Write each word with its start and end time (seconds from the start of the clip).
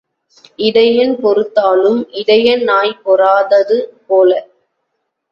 இடையன் 0.59 1.13
பொறுத்தாலும் 1.17 1.99
இடையன் 2.11 2.63
நாய் 2.63 3.01
பொறாதது 3.05 3.77
போல. 4.07 4.31